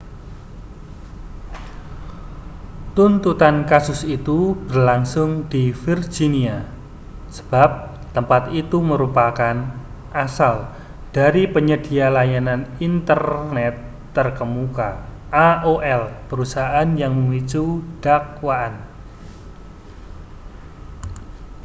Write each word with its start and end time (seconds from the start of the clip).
tuntutan 2.97 3.57
kasus 3.71 4.01
itu 4.17 4.37
berlangsung 4.69 5.31
di 5.51 5.63
virginia 5.83 6.57
sebab 7.35 7.69
tempat 8.15 8.43
itu 8.61 8.77
merupakan 8.91 9.55
asal 10.25 10.55
dari 11.17 11.43
penyedia 11.55 12.07
layanan 12.17 12.61
internet 12.89 13.75
terkemuka 14.15 14.89
aol 15.47 16.01
perusahaan 16.29 16.89
yang 17.01 17.13
memicu 17.19 17.65
dakwaan 18.05 18.73